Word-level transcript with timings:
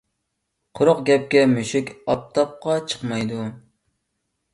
قۇرۇق 0.77 1.01
گەپكە 1.09 1.43
مۈشۈك 1.51 1.91
ئاپتاپقا 2.13 2.79
چىقمايدۇ. 2.93 3.45